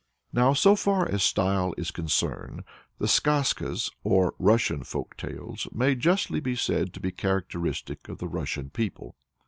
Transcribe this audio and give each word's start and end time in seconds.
Now, 0.33 0.53
so 0.53 0.75
far 0.75 1.07
as 1.07 1.21
style 1.21 1.75
is 1.77 1.91
concerned, 1.91 2.63
the 2.97 3.05
Skazkas 3.07 3.91
or 4.03 4.33
Russian 4.39 4.83
folk 4.83 5.15
tales, 5.15 5.67
may 5.71 5.93
justly 5.93 6.39
be 6.39 6.55
said 6.55 6.91
to 6.95 6.99
be 6.99 7.11
characteristic 7.11 8.09
of 8.09 8.17
the 8.17 8.27
Russian 8.27 8.71
people. 8.71 9.15